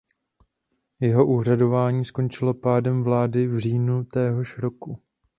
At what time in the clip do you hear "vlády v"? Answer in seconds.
3.03-3.57